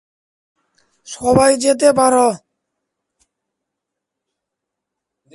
[1.07, 2.27] সবাই যেতে পারো।